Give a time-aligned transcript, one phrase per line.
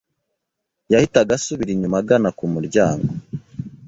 [0.91, 3.09] yahitaga asubira inyuma agana ku muryango.